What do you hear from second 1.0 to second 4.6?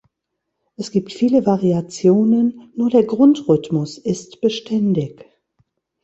viele Variationen, nur der Grundrhythmus ist